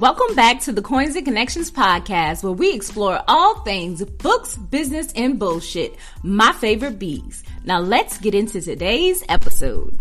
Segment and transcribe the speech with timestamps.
[0.00, 5.12] Welcome back to the Coins and Connections podcast, where we explore all things books, business,
[5.14, 5.94] and bullshit.
[6.24, 7.44] My favorite bees.
[7.64, 10.00] Now let's get into today's episode.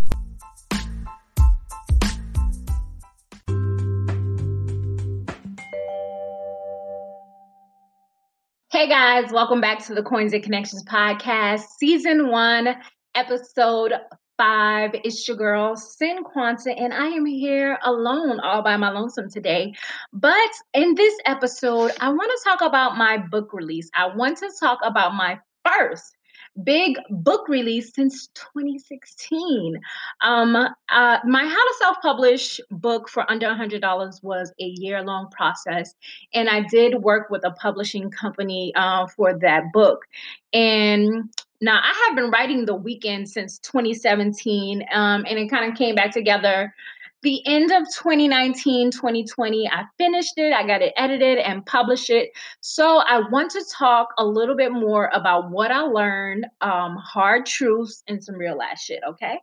[8.71, 12.75] Hey guys, welcome back to the Coins and Connections podcast, season one,
[13.13, 13.93] episode
[14.37, 14.91] five.
[15.03, 19.73] It's your girl, Sin Quanta, and I am here alone, all by my lonesome today.
[20.11, 23.89] But in this episode, I want to talk about my book release.
[23.93, 26.15] I want to talk about my first
[26.63, 29.79] big book release since 2016.
[30.21, 35.29] Um, uh, my How to Self Publish book for under $100 was a year long
[35.31, 35.95] process.
[36.33, 40.05] And I did work with a publishing company uh, for that book.
[40.53, 45.77] And now, I have been writing The Weekend since 2017, um, and it kind of
[45.77, 46.75] came back together.
[47.21, 52.31] The end of 2019 2020 i finished it i got it edited and published it.
[52.59, 57.45] So i want to talk a little bit more about what i learned um, hard
[57.45, 59.39] truths and some real ass shit okay?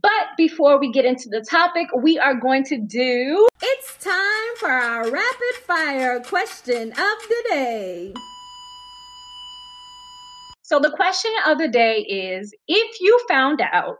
[0.00, 4.70] But before we get into the topic we are going to do it's time for
[4.70, 6.96] our rapid fire question of
[7.28, 8.14] the day
[10.68, 13.96] so the question of the day is if you found out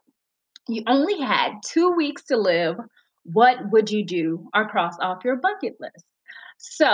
[0.69, 2.77] you only had two weeks to live,
[3.24, 6.05] what would you do or cross off your bucket list?
[6.58, 6.86] So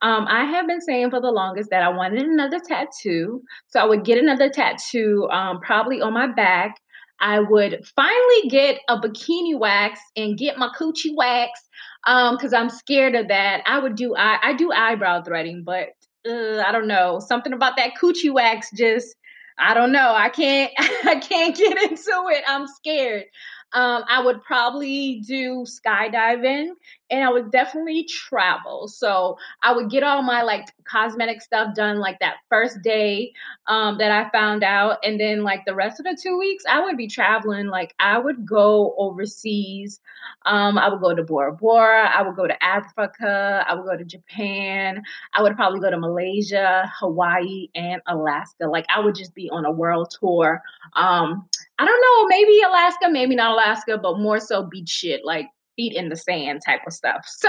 [0.00, 3.42] um, I have been saying for the longest that I wanted another tattoo.
[3.66, 6.76] So I would get another tattoo, um, probably on my back.
[7.20, 11.60] I would finally get a bikini wax and get my coochie wax
[12.04, 13.62] because um, I'm scared of that.
[13.66, 15.88] I would do I, I do eyebrow threading, but
[16.28, 17.20] uh, I don't know.
[17.20, 19.14] Something about that coochie wax just
[19.58, 20.12] I don't know.
[20.14, 22.44] I can't I can't get into it.
[22.46, 23.24] I'm scared.
[23.72, 26.70] Um, I would probably do skydiving
[27.10, 28.88] and I would definitely travel.
[28.88, 33.32] So I would get all my like cosmetic stuff done like that first day
[33.66, 34.98] um, that I found out.
[35.04, 37.66] And then like the rest of the two weeks, I would be traveling.
[37.66, 40.00] Like I would go overseas.
[40.44, 42.10] Um, I would go to Bora Bora.
[42.14, 43.64] I would go to Africa.
[43.68, 45.02] I would go to Japan.
[45.34, 48.66] I would probably go to Malaysia, Hawaii, and Alaska.
[48.66, 50.62] Like I would just be on a world tour.
[50.94, 51.48] Um,
[51.78, 55.24] I don't know, maybe Alaska, maybe not Alaska, but more so beach shit.
[55.24, 57.24] Like feet in the sand type of stuff.
[57.26, 57.48] So,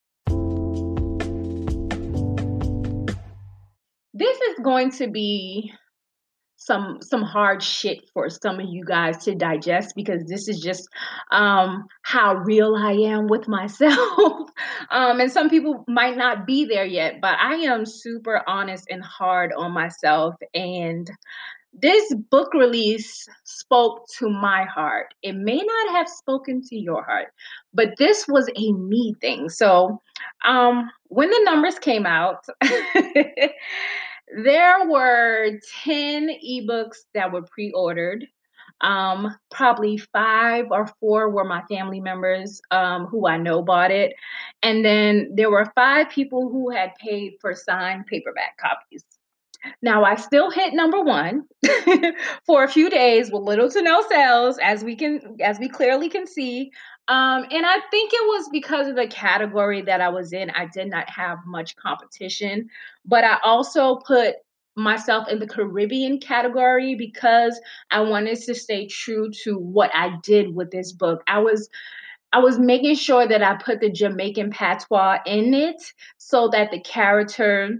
[4.21, 5.71] This is going to be
[6.55, 10.87] some some hard shit for some of you guys to digest because this is just
[11.31, 14.51] um, how real I am with myself.
[14.91, 19.03] um, and some people might not be there yet, but I am super honest and
[19.03, 21.09] hard on myself and
[21.73, 25.13] this book release spoke to my heart.
[25.23, 27.27] It may not have spoken to your heart,
[27.73, 29.47] but this was a me thing.
[29.49, 30.01] So,
[30.45, 32.45] um, when the numbers came out,
[34.43, 38.27] there were 10 ebooks that were pre ordered.
[38.81, 44.13] Um, probably five or four were my family members um, who I know bought it.
[44.63, 49.03] And then there were five people who had paid for signed paperback copies.
[49.83, 51.43] Now I still hit number one
[52.45, 56.09] for a few days with little to no sales, as we can as we clearly
[56.09, 56.71] can see.
[57.11, 60.49] Um, and I think it was because of the category that I was in.
[60.51, 62.69] I did not have much competition,
[63.03, 64.35] but I also put
[64.77, 67.59] myself in the Caribbean category because
[67.91, 71.21] I wanted to stay true to what I did with this book.
[71.27, 71.69] I was
[72.31, 75.81] I was making sure that I put the Jamaican patois in it
[76.17, 77.77] so that the character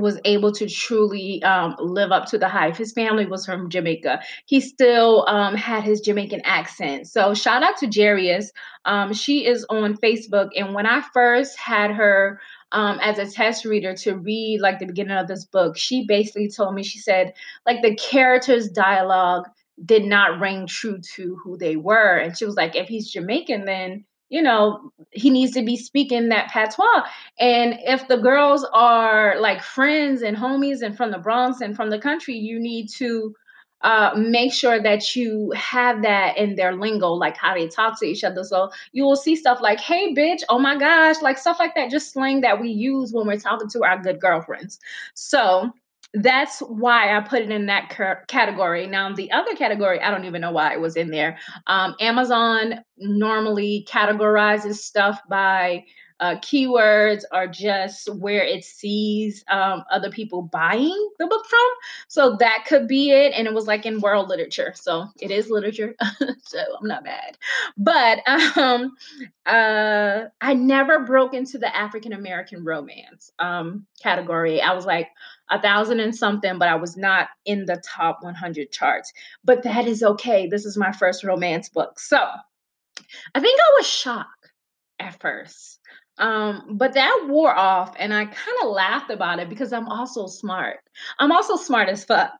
[0.00, 2.76] was able to truly um, live up to the hype.
[2.76, 4.22] His family was from Jamaica.
[4.46, 7.06] He still um, had his Jamaican accent.
[7.06, 8.46] So shout out to Jarius.
[8.84, 12.40] Um, she is on Facebook, and when I first had her
[12.72, 16.50] um, as a test reader to read like the beginning of this book, she basically
[16.50, 17.32] told me she said
[17.64, 19.44] like the characters' dialogue
[19.84, 23.64] did not ring true to who they were, and she was like, if he's Jamaican,
[23.64, 27.04] then you know, he needs to be speaking that patois.
[27.38, 31.90] And if the girls are like friends and homies and from the Bronx and from
[31.90, 33.34] the country, you need to
[33.82, 38.06] uh, make sure that you have that in their lingo, like how they talk to
[38.06, 38.42] each other.
[38.42, 41.90] So you will see stuff like, hey, bitch, oh my gosh, like stuff like that,
[41.90, 44.78] just slang that we use when we're talking to our good girlfriends.
[45.12, 45.70] So
[46.14, 47.90] that's why I put it in that
[48.28, 48.86] category.
[48.86, 51.38] Now, the other category, I don't even know why it was in there.
[51.66, 55.84] Um, Amazon normally categorizes stuff by
[56.24, 61.68] uh, keywords or just where it sees um, other people buying the book from.
[62.08, 63.34] So that could be it.
[63.34, 64.72] And it was like in world literature.
[64.74, 65.94] So it is literature.
[66.44, 67.36] so I'm not bad.
[67.76, 68.26] But
[68.56, 68.96] um,
[69.44, 74.62] uh, I never broke into the African American romance um, category.
[74.62, 75.10] I was like
[75.50, 79.12] a thousand and something, but I was not in the top 100 charts.
[79.44, 80.46] But that is okay.
[80.46, 82.00] This is my first romance book.
[82.00, 84.52] So I think I was shocked
[84.98, 85.80] at first
[86.18, 90.28] um, but that wore off, and I kind of laughed about it because I'm also
[90.28, 90.78] smart.
[91.18, 92.30] I'm also smart as fuck.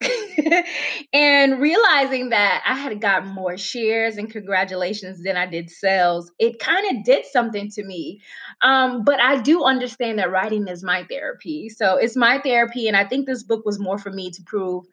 [1.13, 6.61] and realizing that I had gotten more shares and congratulations than I did sales, it
[6.61, 8.21] kind of did something to me.
[8.63, 11.69] Um, but I do understand that writing is my therapy.
[11.69, 14.85] So it's my therapy, and I think this book was more for me to prove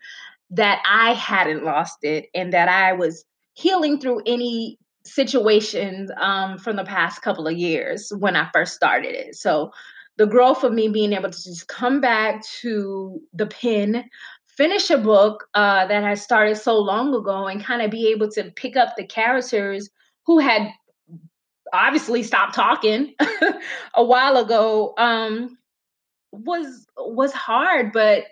[0.49, 6.75] that I hadn't lost it and that I was healing through any situations um, from
[6.75, 9.35] the past couple of years when I first started it.
[9.35, 9.71] So
[10.17, 14.05] the growth of me being able to just come back to the pen,
[14.47, 18.29] finish a book uh, that I started so long ago, and kind of be able
[18.31, 19.89] to pick up the characters
[20.25, 20.69] who had
[21.73, 23.15] obviously stopped talking
[23.95, 25.57] a while ago um,
[26.31, 28.25] was was hard, but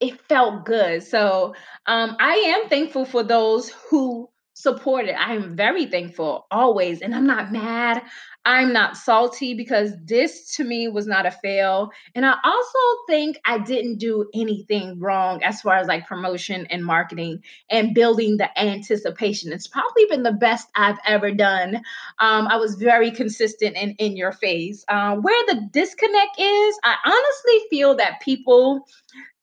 [0.00, 1.02] it felt good.
[1.02, 1.54] So
[1.86, 4.30] um, I am thankful for those who
[4.60, 5.20] supported.
[5.20, 7.00] I am very thankful always.
[7.00, 8.02] And I'm not mad.
[8.44, 11.90] I'm not salty because this to me was not a fail.
[12.14, 16.84] And I also think I didn't do anything wrong as far as like promotion and
[16.84, 19.52] marketing and building the anticipation.
[19.52, 21.76] It's probably been the best I've ever done.
[22.18, 24.84] Um, I was very consistent and in your face.
[24.88, 28.86] Uh, where the disconnect is, I honestly feel that people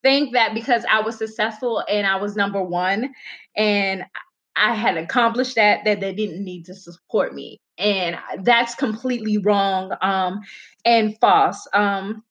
[0.01, 3.13] think that because I was successful and I was number one
[3.55, 4.05] and
[4.57, 7.59] I had accomplished that, that they didn't need to support me.
[7.77, 10.41] And that's completely wrong um,
[10.83, 11.67] and false.
[11.73, 12.23] Um,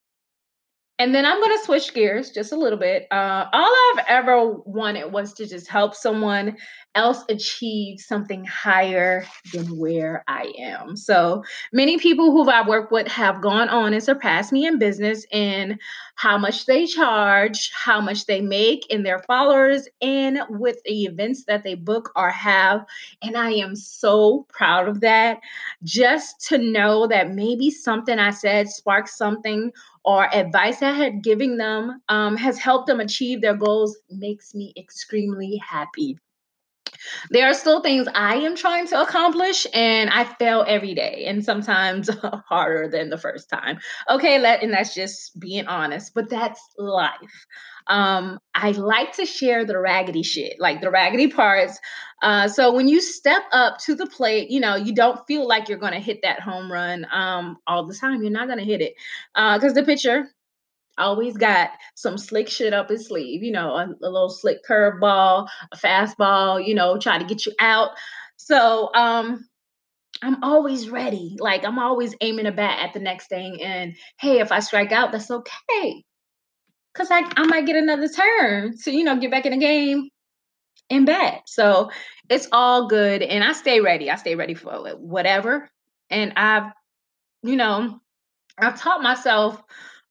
[0.99, 3.07] and then I'm going to switch gears just a little bit.
[3.11, 6.57] Uh, all I've ever wanted was to just help someone
[6.97, 10.97] else achieve something higher than where I am.
[10.97, 15.25] So many people who I work with have gone on and surpassed me in business
[15.31, 15.79] in
[16.17, 21.45] how much they charge, how much they make, in their followers, and with the events
[21.45, 22.85] that they book or have.
[23.23, 25.41] And I am so proud of that.
[25.85, 29.71] Just to know that maybe something I said sparked something
[30.05, 34.73] or advice I had given them um, has helped them achieve their goals makes me
[34.77, 36.19] extremely happy.
[37.31, 41.45] There are still things I am trying to accomplish, and I fail every day, and
[41.45, 42.09] sometimes
[42.49, 43.79] harder than the first time.
[44.09, 47.47] Okay, let, and that's just being honest, but that's life.
[47.89, 51.79] Um, I like to share the raggedy shit, like the raggedy parts.
[52.23, 55.69] Uh, so when you step up to the plate, you know, you don't feel like
[55.69, 58.23] you're going to hit that home run um, all the time.
[58.23, 58.95] You're not going to hit it
[59.35, 60.29] because uh, the pitcher
[60.99, 65.49] always got some slick shit up his sleeve, you know, a, a little slick curveball,
[65.73, 67.91] a fastball, you know, try to get you out.
[68.37, 69.47] So, um,
[70.23, 71.37] I'm always ready.
[71.39, 73.63] Like I'm always aiming a bat at the next thing.
[73.63, 76.05] And hey, if I strike out, that's okay.
[76.95, 80.09] Cause I, I might get another turn to, you know, get back in the game
[80.89, 81.43] and bat.
[81.47, 81.91] So
[82.31, 83.23] it's all good.
[83.23, 84.11] And I stay ready.
[84.11, 85.69] I stay ready for whatever.
[86.09, 86.73] And I've,
[87.43, 88.01] you know,
[88.59, 89.63] I've taught myself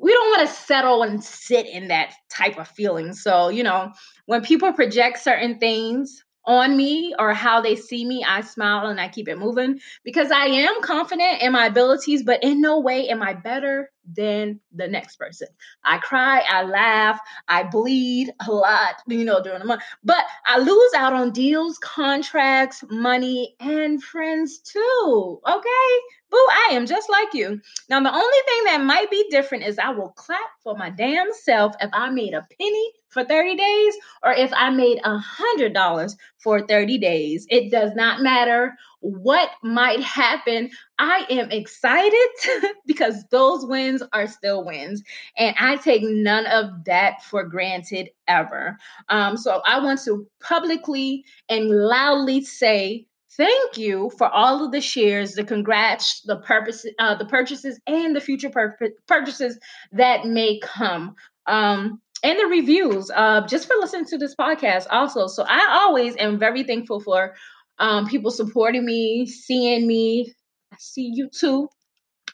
[0.00, 3.12] we don't want to settle and sit in that type of feeling.
[3.12, 3.92] So, you know,
[4.26, 9.00] when people project certain things on me or how they see me, I smile and
[9.00, 13.08] I keep it moving because I am confident in my abilities, but in no way
[13.08, 15.48] am I better than the next person.
[15.84, 20.58] I cry, I laugh, I bleed a lot, you know, during the month, but I
[20.58, 25.40] lose out on deals, contracts, money, and friends too.
[25.46, 26.00] Okay.
[26.30, 27.60] Boo, I am just like you.
[27.88, 31.32] Now, the only thing that might be different is I will clap for my damn
[31.32, 36.16] self if I made a penny for 30 days or if I made a $100
[36.38, 37.46] for 30 days.
[37.50, 40.70] It does not matter what might happen.
[40.98, 42.28] I am excited
[42.86, 45.02] because those wins are still wins.
[45.36, 48.76] And I take none of that for granted ever.
[49.08, 54.80] Um, so I want to publicly and loudly say, Thank you for all of the
[54.80, 58.76] shares, the congrats, the purpose, uh, the purchases, and the future pur-
[59.06, 59.56] purchases
[59.92, 61.14] that may come.
[61.46, 66.14] Um, and the reviews uh, just for listening to this podcast also so i always
[66.18, 67.34] am very thankful for
[67.80, 70.32] um, people supporting me seeing me
[70.72, 71.68] i see you too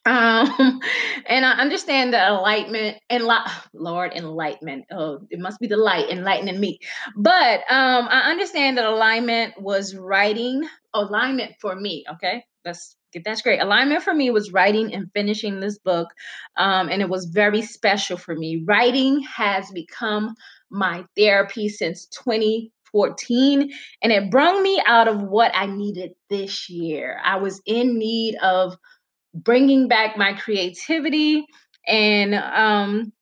[0.07, 0.81] um,
[1.27, 3.25] and I understand the enlightenment and
[3.75, 4.87] Lord enlightenment.
[4.91, 6.79] Oh, it must be the light enlightening me.
[7.17, 10.63] But um, I understand that alignment was writing
[10.95, 12.05] alignment for me.
[12.15, 13.43] Okay, let's get that.
[13.61, 16.09] Alignment for me was writing and finishing this book,
[16.57, 18.63] um, and it was very special for me.
[18.65, 20.35] Writing has become
[20.71, 22.07] my therapy since
[22.93, 27.21] 2014 and it brought me out of what I needed this year.
[27.25, 28.77] I was in need of
[29.35, 31.45] bringing back my creativity.
[31.87, 33.13] And um,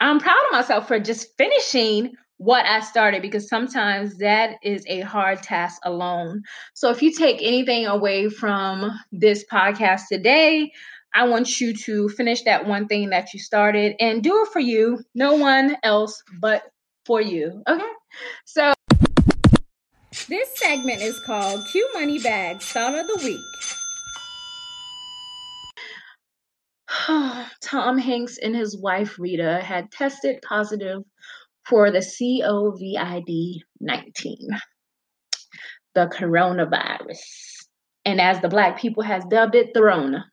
[0.00, 5.00] I'm proud of myself for just finishing what I started because sometimes that is a
[5.00, 6.42] hard task alone.
[6.74, 10.72] So if you take anything away from this podcast today,
[11.14, 14.58] I want you to finish that one thing that you started and do it for
[14.58, 16.64] you, no one else but
[17.06, 17.62] for you.
[17.68, 17.84] Okay?
[18.44, 18.73] So
[20.28, 23.40] this segment is called Q Money Bag Thought of the Week.
[27.60, 31.02] Tom Hanks and his wife Rita had tested positive
[31.66, 34.38] for the COVID 19,
[35.94, 37.18] the coronavirus.
[38.04, 40.26] And as the Black people has dubbed it, the Rona.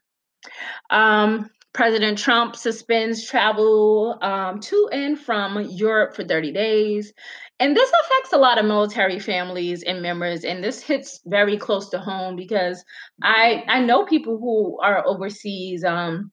[0.90, 7.13] Um, President Trump suspends travel um, to and from Europe for 30 days.
[7.60, 10.44] And this affects a lot of military families and members.
[10.44, 12.84] And this hits very close to home because
[13.24, 15.84] I, I know people who are overseas.
[15.84, 16.32] Um,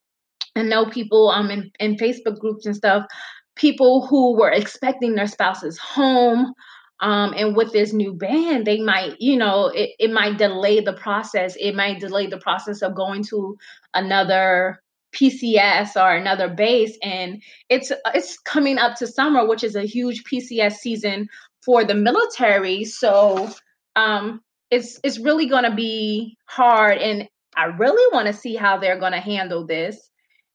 [0.59, 3.07] and know people um in, in Facebook groups and stuff,
[3.57, 6.53] people who were expecting their spouses home.
[7.01, 10.95] Um, and with this new ban, they might, you know, it, it might delay the
[10.95, 11.55] process.
[11.61, 13.57] It might delay the process of going to
[13.95, 16.97] another PCS or another base.
[17.03, 21.29] And it's it's coming up to summer, which is a huge PCS season
[21.65, 22.85] for the military.
[22.85, 23.51] So
[23.97, 28.79] um, it's it's really going to be hard, and I really want to see how
[28.79, 30.09] they're going to handle this.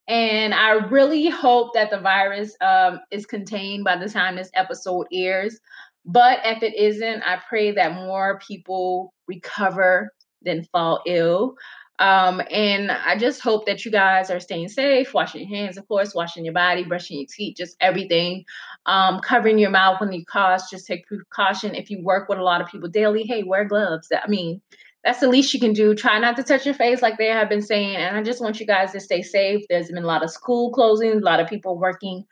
[0.08, 5.08] And I really hope that the virus um, is contained by the time this episode
[5.14, 5.60] airs.
[6.06, 11.56] But if it isn't, I pray that more people recover than fall ill.
[12.00, 15.88] Um, and I just hope that you guys are staying safe, washing your hands, of
[15.88, 18.46] course, washing your body, brushing your teeth, just everything.
[18.86, 21.76] Um, covering your mouth when you cough, just take precaution.
[21.76, 24.12] If you work with a lot of people daily, hey, wear gloves.
[24.12, 24.62] I mean,
[25.04, 25.94] that's the least you can do.
[25.94, 27.96] Try not to touch your face like they have been saying.
[27.96, 29.66] And I just want you guys to stay safe.
[29.70, 32.26] There's been a lot of school closings, a lot of people working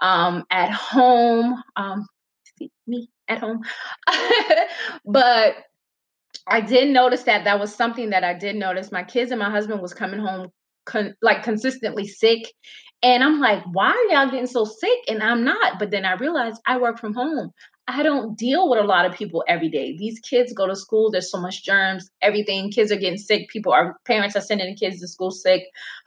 [0.00, 1.62] um, at home.
[1.76, 2.06] Um,
[2.58, 3.62] see me at home.
[5.04, 5.56] but
[6.46, 8.92] I did notice that that was something that I did notice.
[8.92, 10.48] My kids and my husband was coming home
[10.84, 12.52] con- like consistently sick.
[13.02, 14.98] And I'm like, why are y'all getting so sick?
[15.08, 15.78] And I'm not.
[15.78, 17.50] But then I realized I work from home.
[17.88, 19.96] I don't deal with a lot of people every day.
[19.96, 22.70] These kids go to school, there's so much germs, everything.
[22.70, 23.48] Kids are getting sick.
[23.48, 25.64] People are parents are sending the kids to school sick.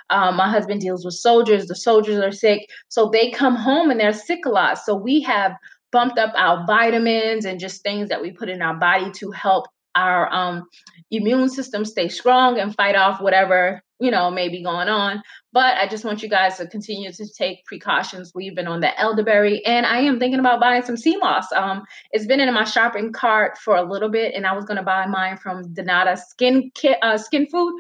[0.10, 1.68] Um, my husband deals with soldiers.
[1.68, 2.70] The soldiers are sick.
[2.90, 4.78] So they come home and they're sick a lot.
[4.80, 5.54] So we have
[5.92, 9.68] bumped up our vitamins and just things that we put in our body to help
[10.00, 10.68] our um,
[11.12, 15.22] immune system stay strong and fight off whatever you know may be going on.
[15.52, 18.32] But i just want you guys to continue to take precautions.
[18.34, 21.52] We've been on the elderberry and i am thinking about buying some sea moss.
[21.52, 24.78] Um, it's been in my shopping cart for a little bit and i was going
[24.78, 27.74] to buy mine from donata skin uh, skin food.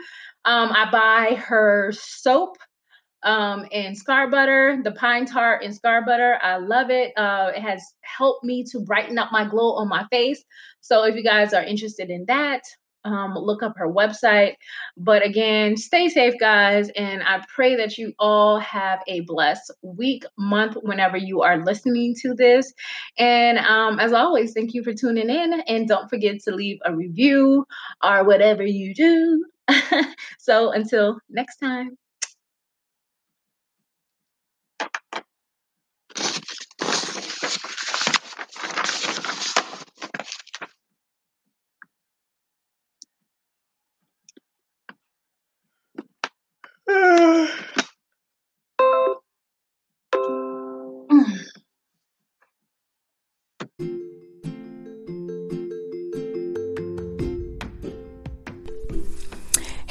[0.46, 2.58] Um, i buy her soap
[3.24, 6.38] um, and scar butter, the pine tar and scar butter.
[6.42, 7.14] I love it.
[7.18, 10.44] Uh, it has helped me to brighten up my glow on my face.
[10.82, 12.62] So if you guys are interested in that,
[13.06, 14.56] um, look up her website.
[14.98, 16.90] But again, stay safe, guys.
[16.96, 22.16] And I pray that you all have a blessed week, month, whenever you are listening
[22.22, 22.74] to this.
[23.18, 25.62] And um, as always, thank you for tuning in.
[25.68, 27.66] And don't forget to leave a review
[28.04, 29.46] or whatever you do.
[30.40, 31.98] so until next time.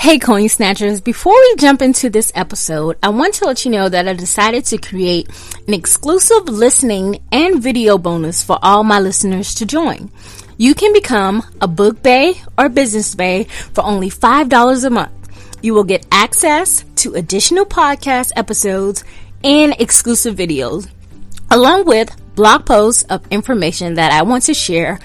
[0.09, 3.91] Hey, Coin Snatchers, before we jump into this episode, I want to let you know
[3.91, 5.29] that I decided to create
[5.67, 10.11] an exclusive listening and video bonus for all my listeners to join.
[10.57, 15.13] You can become a book bay or business bay for only $5 a month.
[15.61, 19.05] You will get access to additional podcast episodes
[19.45, 20.89] and exclusive videos,
[21.51, 25.01] along with blog posts of information that I want to share